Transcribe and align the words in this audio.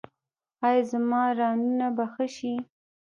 ایا 0.65 0.81
زما 0.91 1.21
رانونه 1.39 1.87
به 1.95 2.05
ښه 2.13 2.25
شي؟ 2.35 2.53